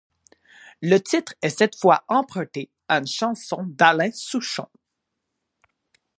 Le 0.81 0.97
titre 0.97 1.35
est 1.43 1.59
cette 1.59 1.75
fois 1.79 2.05
emprunté 2.07 2.71
à 2.87 2.97
une 2.97 3.05
chanson 3.07 3.65
d'Alain 3.69 4.09
Souchon. 4.11 4.67